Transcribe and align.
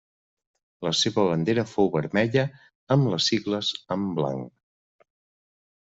La 0.87 0.93
seva 0.99 1.25
bandera 1.27 1.65
fou 1.73 1.91
vermella 1.97 2.47
amb 2.99 3.13
les 3.15 3.31
sigles 3.35 3.73
amb 3.97 4.21
blanc. 4.23 5.09